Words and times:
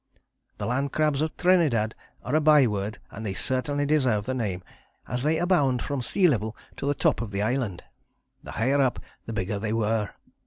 The 0.57 0.65
land 0.65 0.91
crabs 0.91 1.21
of 1.21 1.37
Trinidad 1.37 1.93
are 2.23 2.33
a 2.33 2.41
byword 2.41 2.97
and 3.11 3.23
they 3.23 3.35
certainly 3.35 3.85
deserve 3.85 4.25
the 4.25 4.33
name, 4.33 4.63
as 5.07 5.21
they 5.21 5.37
abound 5.37 5.83
from 5.83 6.01
sea 6.01 6.27
level 6.27 6.57
to 6.77 6.87
the 6.87 6.95
top 6.95 7.21
of 7.21 7.29
the 7.29 7.43
island. 7.43 7.83
The 8.41 8.53
higher 8.53 8.81
up 8.81 8.99
the 9.27 9.33
bigger 9.33 9.59
they 9.59 9.73
were. 9.73 10.09